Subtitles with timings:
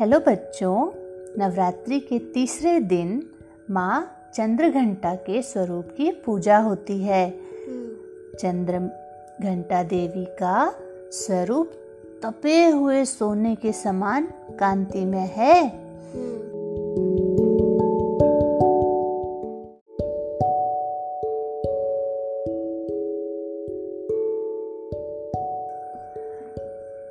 [0.00, 0.90] Hello बच्चों,
[1.38, 3.22] नवरात्रि के तीसरे दिन
[3.70, 7.30] माँ चंद्रघंटा के स्वरूप की पूजा होती है।
[8.40, 8.78] चंद्र
[9.42, 10.74] घंटा देवी का
[11.10, 11.70] स्वरूप
[12.24, 14.28] तपे हुए सोने के समान
[14.60, 15.70] कांति में है।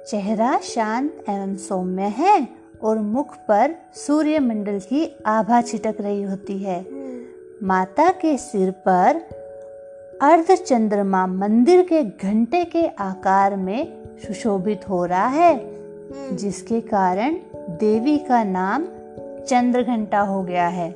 [0.06, 6.58] चेहरा शांत एवं सौम्य है और मुख पर सूर्य मंडल की आभा छिटक रही होती
[6.58, 6.86] है।
[7.64, 9.22] माता के सिर पर
[10.22, 17.36] अर्ध चंद्रमा मंदिर के घंटे के आकार में सुशोभित हो रहा है, जिसके कारण
[17.70, 18.86] देवी का नाम
[19.48, 20.90] चंद्र घंटा हो गया है।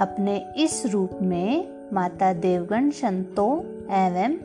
[0.00, 3.58] अपने इस रूप में माता देवगण संतों
[3.94, 4.36] एवं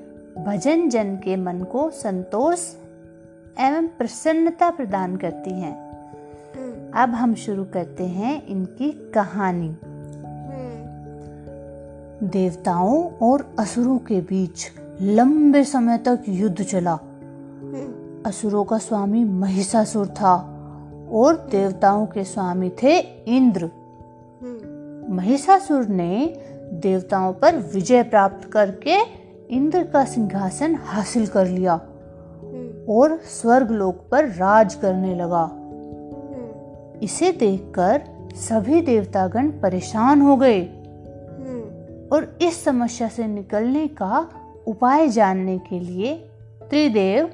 [0.44, 2.60] भजन जन के मन को संतोष
[3.60, 5.76] एवं प्रसन्नता प्रदान करती हैं।
[6.92, 9.78] अब हम शुरू करते हैं इनकी कहानी।
[12.28, 17.00] देवताओं और असुरों के बीच लंबे समय तक युद्ध चला।
[18.26, 20.36] असुरों का स्वामी महिषासुर था
[21.12, 22.98] और देवताओं के स्वामी थे
[23.38, 23.70] इंद्र।
[25.10, 26.34] महिषासुर ने
[26.74, 28.98] देवताओं पर विजय प्राप्त करके
[29.50, 31.82] इंद्र का सिंहासन हासिल कर लिया।
[32.90, 35.60] और स्वर्ग लोक पर राज करने लगा।
[37.04, 38.02] इसे देखकर
[38.36, 40.62] सभी देवतागण परेशान हो गए।
[42.12, 44.30] और इस समस्या से निकलने का
[44.68, 46.16] उपाय जानने के लिए
[46.70, 47.34] त्रिदेव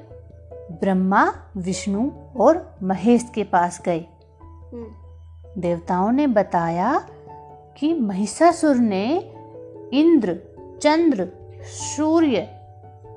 [0.70, 4.06] ब्रह्मा विष्णु और महेश के पास गए।
[5.58, 7.04] देवताओं ने बताया
[7.76, 9.32] कि महिषासुर ने
[9.92, 10.38] इंद्र
[10.82, 11.28] चंद्र
[11.62, 12.48] सूर्य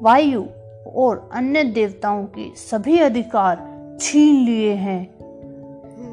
[0.02, 0.44] वायु
[0.88, 5.20] और अन्य देवताओं के सभी अधिकार छीन लिए हैं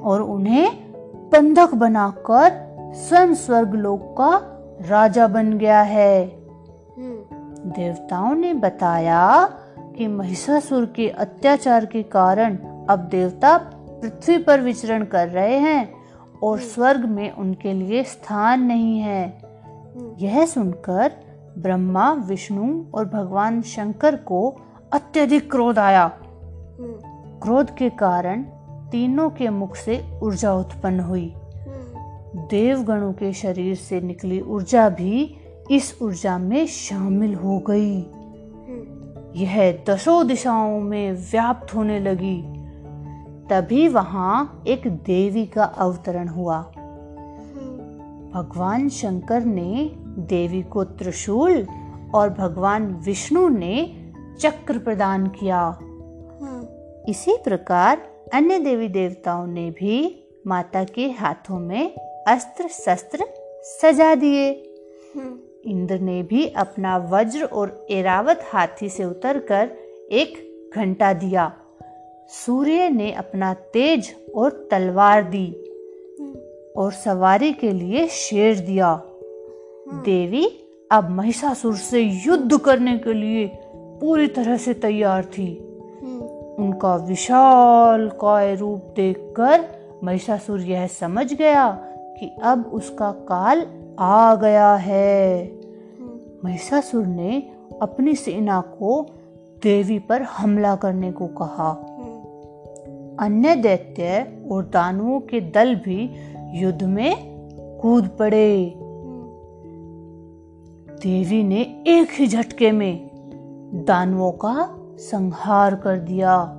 [0.01, 0.93] और उन्हें
[1.31, 4.57] बंधक बनाकर स्वयं स्वर्ग लोक का
[4.89, 6.27] राजा बन गया है।
[7.67, 9.49] देवताओं ने बताया
[9.97, 12.57] कि महिषासुर के अत्याचार के कारण
[12.91, 13.59] अब देवता
[14.03, 15.95] पृथ्वी पर विचरण कर रहे हैं
[16.43, 19.39] और स्वर्ग में उनके लिए स्थान नहीं है।
[20.19, 21.13] यह सुनकर
[21.59, 24.57] ब्रह्मा विष्णु और भगवान शंकर को
[24.93, 26.09] अत्यधिक क्रोध आया।
[27.43, 28.43] क्रोध के कारण
[28.91, 31.35] तीनों के मुख से ऊर्जा उत्पन्न हुई।
[32.37, 35.37] देवगणों के शरीर से निकली ऊर्जा भी
[35.71, 38.01] इस ऊर्जा में शामिल हो गई।
[39.37, 42.43] यह दसों दिशाओं में व्याप्त होने लगी।
[43.51, 46.63] तभी वहाँ एक देवी का अवतरण हुआ।
[48.35, 51.67] भगवान शंकर ने देवी को त्रिशूल
[52.15, 53.97] और भगवान विष्णु ने
[54.41, 55.79] चक्र प्रदान किया।
[57.09, 61.95] इसी प्रकार अन्य देवी देवताओं ने भी माता के हाथों में
[62.29, 63.25] अस्त्र शस्त्र
[63.63, 64.51] सजा दिए।
[65.67, 69.71] इंद्र ने भी अपना वज्र और एरावत हाथी से उतरकर
[70.13, 71.53] एक घंटा दिया।
[72.29, 75.53] सूर्य ने अपना तेज और तलवार दी
[76.77, 79.03] और सवारी के लिए शेर दिया।
[79.93, 80.47] देवी
[80.93, 85.59] अब महिषासुर से युद्ध करने के लिए पूरी तरह से तैयार थी।
[86.59, 89.65] उनका विशाल काय रूप देखकर
[90.05, 91.71] महिषासुर यह समझ गया
[92.21, 93.67] कि अब उसका काल
[93.99, 95.53] आ गया है।
[96.45, 97.51] महिषासुर ने
[97.83, 99.07] अपनी सेना को
[99.63, 101.71] देवी पर हमला करने को कहा।
[103.21, 106.11] अन्य दैत्य और दानुओं के दल भी
[106.55, 107.17] युद्ध में
[107.83, 108.75] कूद पड़े।
[111.03, 113.11] देवी ने एक ही झटके में
[113.89, 114.69] दानवों का
[114.99, 116.57] संहार कर दिया।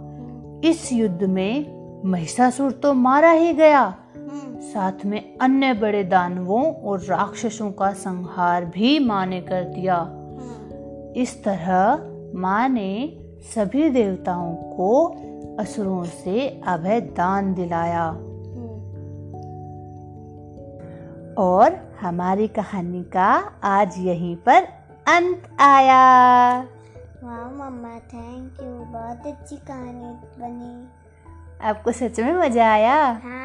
[0.64, 1.66] इस युद्ध में
[2.06, 3.96] महिषासुर तो मारा ही गया।
[4.64, 10.00] साथ में अन्य बड़े दानवों और राक्षसों का संहार भी माँ ने कर दिया।
[11.16, 12.02] इस तरह
[12.40, 13.18] माँ ने
[13.56, 15.06] सभी देवताओं को
[15.60, 18.12] असुरों से अभय दान दिलाया।
[21.38, 24.64] और हमारी कहानी का आज यहीं पर
[25.08, 26.04] अंत आया।
[27.24, 30.88] वाह मम्मा थैंक यू बहुत अच्छी कहानी बनी।
[31.68, 32.96] आपको सच में मज़ा आया?
[32.96, 33.41] हाँ।